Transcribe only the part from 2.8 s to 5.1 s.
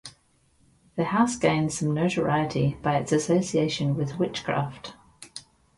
by its association with witchcraft.